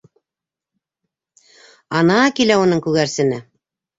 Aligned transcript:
Ана 1.99 2.17
килә 2.39 2.57
уның 2.63 2.83
күгәрсене! 2.87 3.41